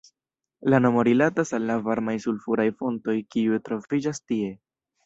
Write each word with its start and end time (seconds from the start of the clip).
La 0.73 0.79
nomo 0.85 1.03
rilatas 1.07 1.53
al 1.59 1.67
la 1.73 1.77
varmaj 1.91 2.17
sulfuraj 2.27 2.69
fontoj, 2.81 3.19
kiuj 3.37 3.65
troviĝas 3.71 4.27
tie. 4.27 4.55